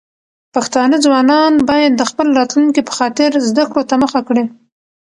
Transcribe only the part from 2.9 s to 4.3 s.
خاطر زده کړو ته مخه